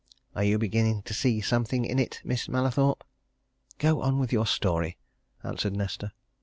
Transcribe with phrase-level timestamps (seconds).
[0.35, 3.03] Are you beginning to see something in it, Miss Mallathorpe?"
[3.77, 4.97] "Go on with your story,"
[5.43, 6.11] answered Nesta.